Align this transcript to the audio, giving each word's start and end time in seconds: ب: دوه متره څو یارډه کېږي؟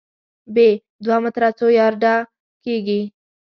ب: 0.53 0.57
دوه 1.03 1.17
متره 1.23 1.49
څو 1.57 1.67
یارډه 1.79 2.13
کېږي؟ 2.63 3.01